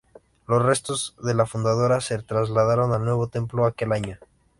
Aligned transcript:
Los 0.47 0.65
restos 0.65 1.15
de 1.21 1.35
la 1.35 1.45
fundadora 1.45 2.01
se 2.01 2.17
trasladaron 2.23 2.91
al 2.91 3.03
nuevo 3.05 3.27
templo 3.27 3.67
aquel 3.67 3.91
año. 3.91 4.17